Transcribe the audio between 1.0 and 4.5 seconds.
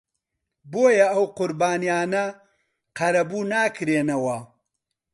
ئەو قوربانییانە قەرەبوو ناکرێنەوە